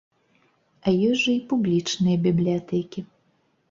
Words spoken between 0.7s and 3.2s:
А ёсць жа і публічныя бібліятэкі.